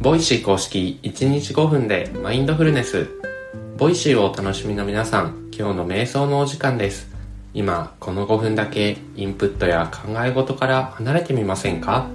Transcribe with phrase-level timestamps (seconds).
[0.00, 3.08] Voicy 公式1日5分でマインドフルネス。
[3.76, 7.10] Voicy をお楽しみの皆さん、今日の瞑想のお時間です。
[7.52, 12.08] 今、この5分だけインプットや考え事から離れてみませんか？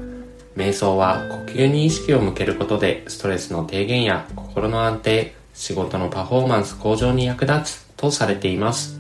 [0.55, 8.97] 瞑想は呼吸に意識を向けることでストレスの低減や心の安定、仕事のパフォーマンス向上に役立つとされています。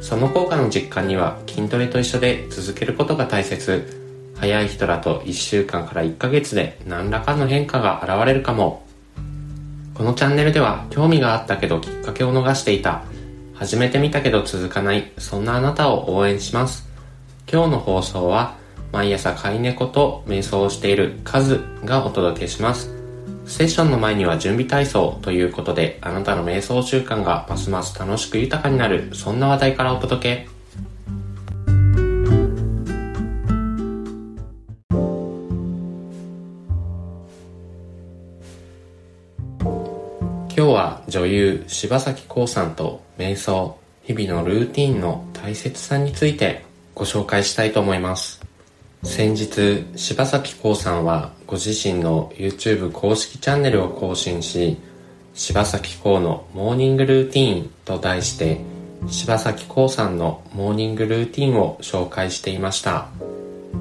[0.00, 3.99] その効果の実感には筋トレと一緒で続けることが大切。
[4.40, 8.86] 早い人だと1週間から1ヶ月で何らかの変化が現れるかも。
[9.92, 13.02] このチャンネルでは興味があったけどきっかけを逃していた。
[13.54, 15.12] 始めてみたけど続かない。
[15.18, 16.88] そんなあなたを応援します。
[17.52, 18.56] 今日の放送は
[18.92, 22.90] 毎朝飼い猫と瞑想をしているカズがお届けします。
[23.44, 30.59] セッションの前には準備体操ということであなたの瞑想習慣がますます楽しく豊かになるそんな話題からお届け。
[41.10, 48.40] 女優柴咲コウさんと瞑想日々のルーティンの大切さについてご紹介したいと思います。
[49.02, 54.78] 先日柴咲コウさんはご自身の YouTube 公式チャンネルを更新し
[55.34, 58.60] 柴咲コウのモーニングルーティーンと題して
[59.08, 63.08] 柴咲コウさんのモーニングルーティンを紹介していました。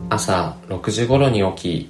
[0.10, 1.90] 朝6時頃に起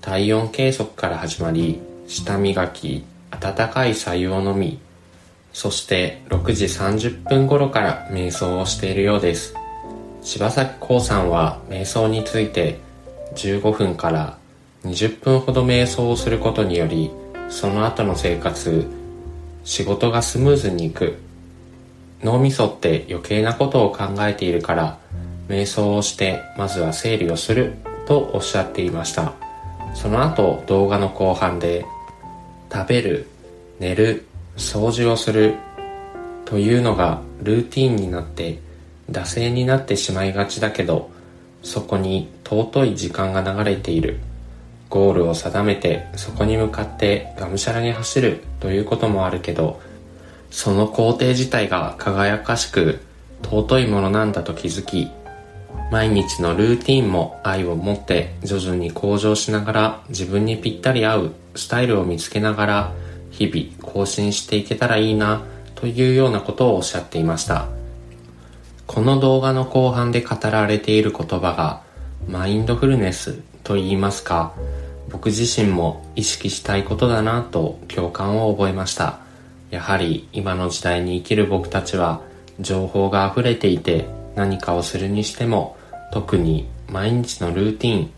[0.00, 4.78] 体温計測から始まり舌磨き温かい白湯を飲み
[5.56, 9.54] そして6時30分頃から瞑想をしているようです。
[10.20, 12.78] 柴咲コウさんは瞑想について
[13.36, 14.36] 15分から
[14.84, 17.10] 20分ほど瞑想をすることにより
[17.48, 18.86] その後の生活
[19.64, 21.16] 仕事がスムーズにいく。
[22.22, 24.98] 脳みそって余計なことを考えているから
[25.48, 29.32] 瞑想をしてまずは整理をするとおっしゃっていました。
[29.94, 31.86] その後動画の後半で
[32.76, 33.26] 食べる
[33.80, 34.26] 寝る
[34.58, 35.54] 掃除をする
[36.44, 38.58] というのがルーティンになって
[39.10, 41.10] 惰性になってしまいがちだけど
[41.62, 44.18] そこに尊い時間が流れている。
[44.88, 49.80] ゴールを定めてそこに向かってがむしゃらに走るということもあるけど
[50.52, 53.00] その工程自体が輝かしく
[53.42, 55.10] 尊いものなんだと気づき
[55.90, 62.92] 毎日のルーティンも愛を持って徐々に向上しながら自分にぴったり合うスタイルを見つけながら
[63.30, 65.42] 日々更新していけたらいいな
[65.74, 67.68] というようなことをおっしゃっていました。
[68.86, 71.82] この動画の後半で語られている言葉が
[72.28, 73.34] マインドフルネス
[73.64, 74.54] と言いますか
[75.10, 79.18] 僕自身も意識したいことだなと共感を覚えました。
[79.70, 82.22] やはり今の時代に生きる僕たちは
[82.60, 85.76] 情報が溢れていて何かをするにしても
[86.12, 88.10] 特に毎日のルーティン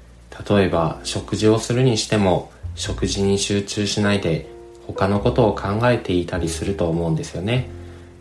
[0.49, 4.49] 例えば食事をするにしても食事に集中しないで
[4.87, 7.69] 他のことを考えていたりすると思うんですよね。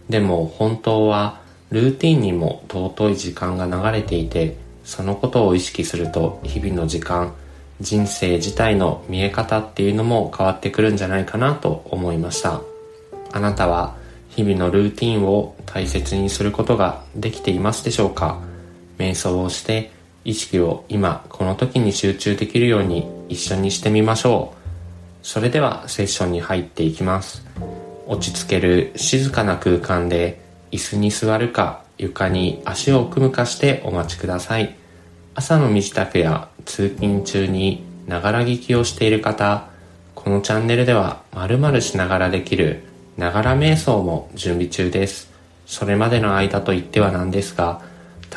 [0.09, 7.33] でも本当はルーティンにも尊い時間が流れていてそのことを意識すると日々の時間
[7.79, 12.61] 人生自体の見え方っていうのも変わってくるんじゃないかなと思いました。
[13.31, 13.95] あなたは
[14.29, 18.39] 日々のルーティンを大切にすることができていますでしょうか？
[18.97, 19.91] 瞑想をして
[20.27, 25.25] 意識を今この時に集中できるように一緒にしてみましょう。
[25.25, 27.45] それではセッションに入っていきます。
[28.07, 34.75] 落ち着ける静かな空間で椅子に座るか床に足を組むかしてお待ちください。
[35.33, 39.69] 朝の身支度や通勤中にながら聞きをしている方
[40.13, 42.83] このチャンネルでは〇〇しながらできる
[43.15, 45.31] ながら瞑想も準備中です。
[45.65, 47.81] それまでの間といってはなんですが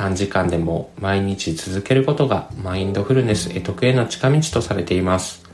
[0.01, 5.45] 短時間でも毎日続けることがマインドフルネス得得への近道とされています。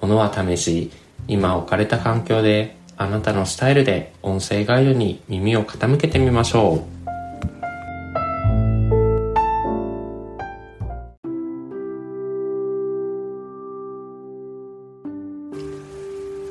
[0.00, 0.92] ものは試し
[1.26, 6.98] 今置かれた環境であなたのスタイルで音声ガイドに耳を傾けてみましょう。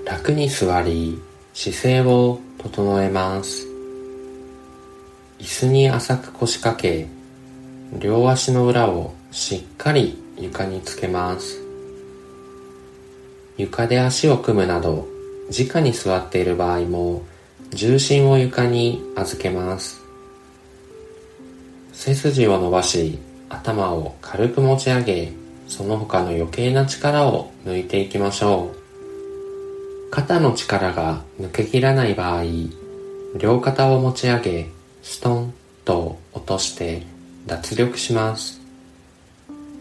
[0.05, 1.17] 楽に座り
[1.53, 3.65] 姿勢を整えます。
[5.39, 7.07] 椅子に浅く腰掛け
[7.93, 11.61] 両足の裏をしっかり床につけます。
[13.57, 15.07] 床で足を組むなど
[15.49, 17.23] 直に座っている場合も
[17.71, 20.01] 重心を床に預けます。
[21.93, 23.17] 背筋を伸ばし
[23.49, 25.31] 頭を軽く持ち上げ
[25.67, 30.11] その他の余計な力を抜いていきましょう。
[30.11, 32.43] 肩の力が抜けきらない場合
[33.37, 34.69] 両肩を持ち上げ
[35.01, 35.53] ストン
[35.85, 37.03] と落として
[37.47, 38.59] 脱力します。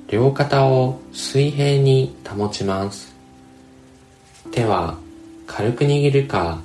[0.06, 3.12] 両肩を水平に保ちます。
[4.52, 4.96] 手は
[5.48, 6.60] 軽く握るか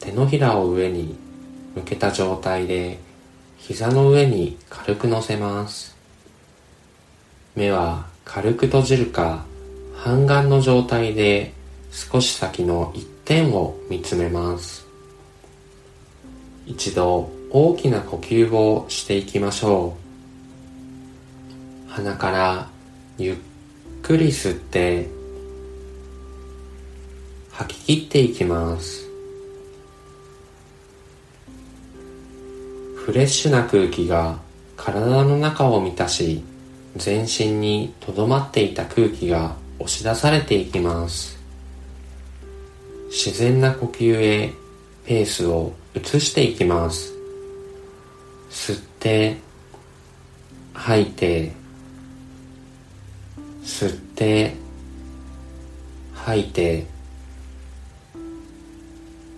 [0.00, 1.18] 手のひらを上に
[1.74, 2.98] 向けた状態で
[3.58, 5.94] 膝の上に軽く乗せます。
[7.54, 9.44] 目は軽く閉じるか
[9.94, 11.52] 半眼の状態で
[11.90, 14.86] 少し先の一点を見つめます。
[16.64, 19.99] 一度大きな呼吸をしていきましょう。
[21.90, 22.68] 鼻から
[23.18, 23.36] ゆっ
[24.02, 25.08] くり吸って
[27.50, 29.08] 吐き切っていきます。
[32.94, 34.38] フレッシュな空気が
[34.76, 36.44] 体の中を満たし
[36.94, 41.40] 全身にとどまっていた空気が押し出されていきます。
[43.08, 44.52] 自然な呼吸へ
[45.06, 47.12] ペースを移していきます。
[48.48, 49.38] 吸って
[50.72, 51.59] 吐いて
[53.62, 54.54] 吸って
[56.14, 56.86] 吐いて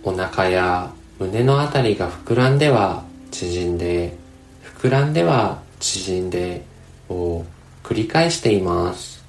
[0.03, 4.17] お腹や胸のあたりが膨らんでは縮んで
[4.63, 6.65] 膨らんでは縮んで
[7.09, 7.45] を
[7.83, 9.23] 繰り返しています。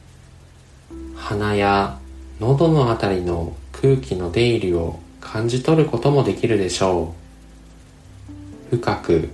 [1.16, 1.98] 鼻や
[2.40, 7.14] 喉のあたりの空気の出入りを感じ取ることもできるでしょ
[8.72, 8.76] う。
[8.76, 9.28] 深く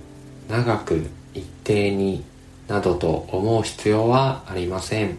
[0.49, 2.23] 長く一定に
[2.67, 5.17] などと思う必要はありません。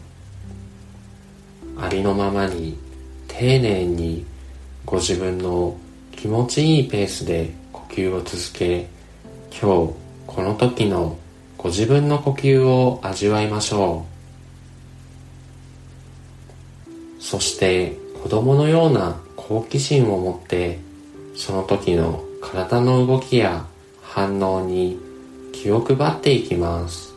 [1.78, 2.76] ありのままに
[3.28, 4.24] 丁寧に
[4.84, 5.76] ご自分の
[6.12, 8.88] 気持ちいいペースで呼吸を続け
[9.50, 9.94] 今日
[10.26, 11.19] この時の
[11.58, 14.12] ご自分の呼吸を味わいましょう。
[17.22, 20.80] そして子供のような好奇心を持って
[21.36, 23.64] その時の体の動きや
[24.02, 24.98] 反応に
[25.52, 27.12] 気を配っていきます。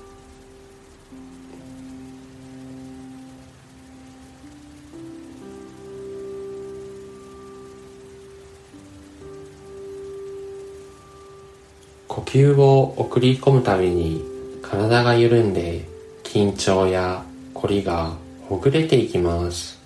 [12.08, 14.24] 呼吸を送り込むたびに
[14.62, 15.88] 体が緩んで
[16.24, 17.24] 緊張や
[17.54, 18.14] 凝りが
[18.48, 19.80] ほぐれていきます。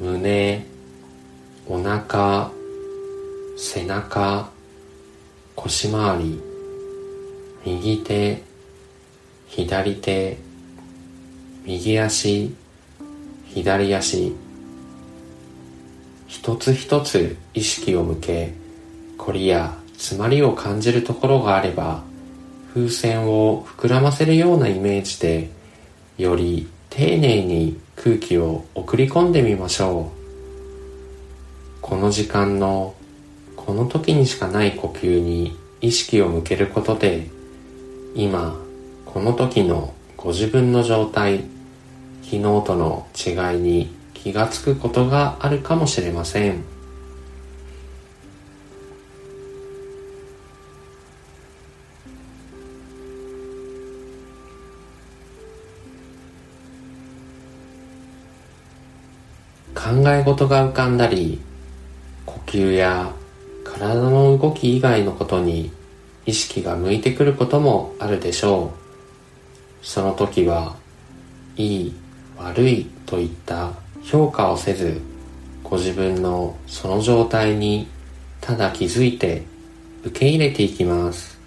[0.00, 0.64] 胸
[1.66, 2.50] お腹
[3.56, 4.50] 背中
[5.54, 6.40] 腰回り
[7.64, 8.42] 右手
[9.48, 10.38] 左手
[11.64, 12.54] 右足
[13.46, 14.34] 左足。
[16.26, 18.54] 一つ一つ意識を向け
[19.18, 22.02] 凝りや詰まりを感じるところがあれば
[22.72, 25.50] 風船を膨らませるようなイメージで
[26.16, 32.94] より丁寧に空気を送り込んでみましょうこの時間の
[33.56, 37.26] この時にしかない呼吸に意識を向けることで
[38.14, 38.58] 今
[39.04, 41.44] この時のご自分の状態
[42.22, 46.79] 昨日との違いに気がつくことがあるかもしれません。
[59.74, 61.40] 考え事が浮かんだり
[62.26, 63.12] 呼吸や
[63.64, 65.72] 体の動き以外のことに
[66.26, 68.72] 意識が向いてくることもあるでしょ
[69.82, 69.86] う。
[69.86, 70.76] その時は
[71.56, 71.94] いい
[72.36, 75.00] 悪いといった評価をせず
[75.64, 77.88] ご自分のその状態に
[78.40, 79.44] ただ気づいて
[80.04, 81.38] 受け入れていきます。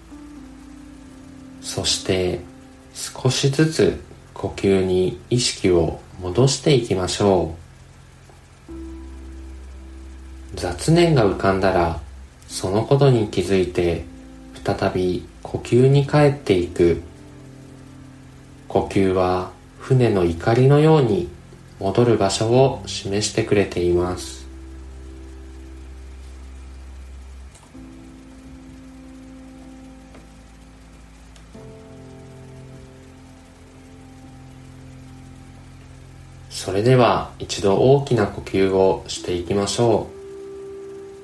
[1.60, 2.40] そして
[2.94, 4.00] 少しずつ
[4.32, 7.63] 呼吸に意識を戻していきましょう。
[10.64, 12.00] 雑念が浮かんだら
[12.48, 14.06] そのことに気づいて
[14.64, 17.02] 再び呼吸に帰っていく。
[18.66, 21.28] 呼吸は船の怒りのように
[21.80, 24.46] 戻る場所を示してくれています。
[36.48, 40.13] それでは一度大きな呼吸をしていきましょう。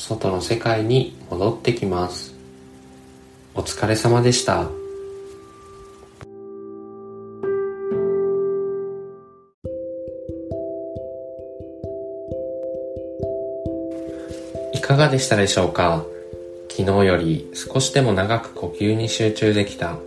[0.00, 2.34] 外の世界に戻ってきます。
[3.54, 4.66] お疲れ様でした。
[14.72, 16.02] いかがでしたでしょうか？
[16.70, 19.98] 昨日より少しでも長く呼吸に集中できた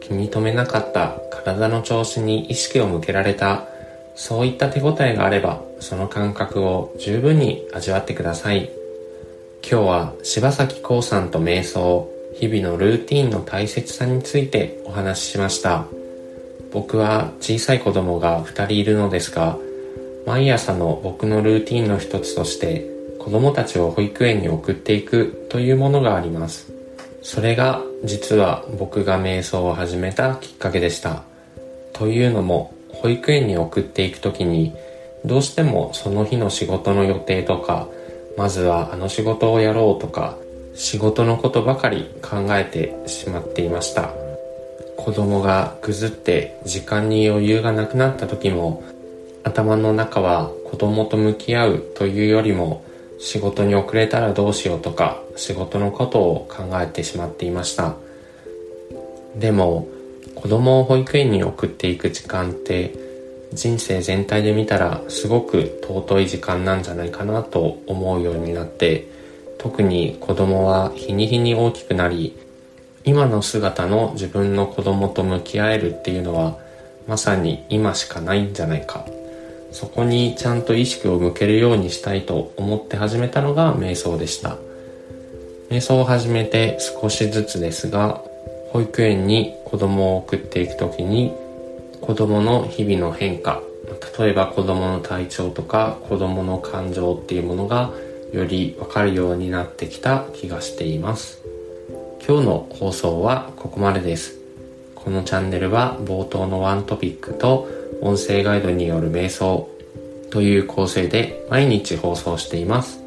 [0.00, 3.66] 気に留めなかった体の調子に意識を向けられた
[4.14, 8.70] そういった手応えがあればその感覚を十分に味わってください。
[9.66, 12.06] 今日は柴咲コウさんと瞑想
[12.38, 15.86] 日々のルーティンの大切さについてお話ししました。
[16.70, 19.56] 僕は小さい子供が2人いるのですが
[20.26, 22.84] 毎朝の僕のルーティンの一つとして
[23.18, 26.70] 子供たちを保育園に送っていくというものがあります。
[27.22, 31.22] それが実は僕が瞑想を始めたきっかけでした。
[31.94, 34.74] というのも保育園に送っていく時に
[35.24, 37.88] どうしてもその日の仕事の予定とか
[38.36, 40.36] まずはあの仕事をやろうとか
[40.74, 44.12] 仕事のことばかり考えてしまっていました。
[44.96, 48.82] 子供がぐずって時間に余裕がなくなった時も
[49.42, 52.82] 頭の中は子供と向き合うというよりも
[53.18, 57.94] 仕事に遅れたらどうしようとか仕事のことを考えてしまっていました。
[59.36, 59.88] でも
[60.34, 62.92] 子供を保育園に送っていく時間って
[63.54, 69.08] 人生全体で見たらすごく尊い時間なんじゃないかなと思うようになって
[69.58, 72.36] 特に子供は日に日に大きくなり
[73.04, 76.58] 今の姿の自分の子供と向き合えるっていうのは
[77.06, 79.06] まさに今しかないんじゃないか。
[79.72, 84.56] そこにちゃんと意識を向けるようにしたいと思って始めたのが瞑想でした。
[85.68, 88.22] 瞑想を始めて少しずつですが
[88.70, 91.32] 保育園に子供を送っていく時に
[92.04, 93.62] 子供の日々の変化。
[94.18, 97.92] 例えば子供の体調とか子供の感情っていうものが
[98.30, 101.40] よりわかるようになってきた気がしています。
[102.26, 104.38] 今日の放送はここまでです。
[104.94, 107.68] このチャンネルは冒頭のワントピックと
[108.02, 109.70] 音声ガイドによる瞑想
[110.30, 113.00] という構成で毎日放送しています。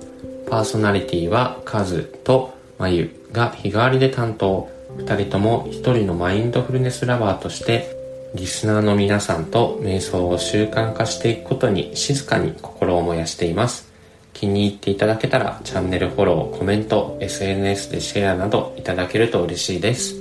[0.50, 4.76] パーソナリティはカズとマユが日替わりで担当。
[4.98, 7.97] 2人とも1人のマインドフルネスラバーとして
[8.38, 13.92] リスナーの皆さんと瞑想を習慣化していくことに静かに心を燃やしています。
[14.32, 20.16] 気に入っていただけたらチャンネルフォロー、コメント、SNS でシェアなどいただけると嬉しいです。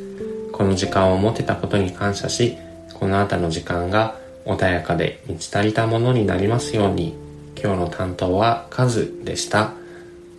[0.50, 2.56] この時間を持てたことに感謝し、
[2.94, 7.14] この後の時間が穏やかで満ち足りたものになりますように、
[7.62, 9.75] 今日の担当はカズでした。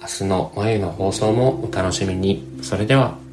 [0.01, 2.43] 明日の眉の放送もお楽しみに。
[2.63, 3.26] それでは。